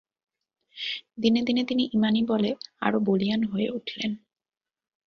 দিনে 1.17 1.41
দিনে 1.41 1.63
তিনি 1.63 1.83
ঈমানী 1.93 2.21
বলে 2.23 2.49
আরো 2.79 2.97
বলিয়ান 2.99 3.41
হয়ে 3.43 3.67
উঠলেন। 3.69 4.11